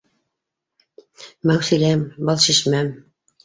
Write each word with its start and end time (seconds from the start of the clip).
-Мәүсиләм, 1.51 2.05
Балшишмәм 2.33 2.95